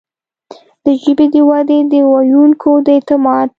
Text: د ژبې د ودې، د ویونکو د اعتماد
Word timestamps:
د 0.83 0.85
ژبې 1.01 1.25
د 1.33 1.35
ودې، 1.49 1.79
د 1.91 1.93
ویونکو 2.13 2.71
د 2.85 2.87
اعتماد 2.97 3.49